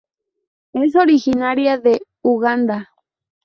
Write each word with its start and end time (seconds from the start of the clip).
Es 0.73 0.95
originaria 0.95 1.77
de 1.77 2.01
Uganda. 2.23 2.89